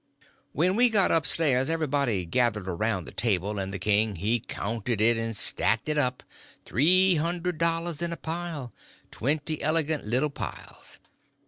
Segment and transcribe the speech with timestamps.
[0.51, 4.99] When we got up stairs everybody gethered around the table, and the king he counted
[4.99, 6.23] it and stacked it up,
[6.65, 10.99] three hundred dollars in a pile—twenty elegant little piles.